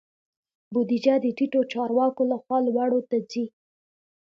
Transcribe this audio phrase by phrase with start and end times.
[0.73, 3.45] بودیجه د ټیټو چارواکو لخوا لوړو ته ځي.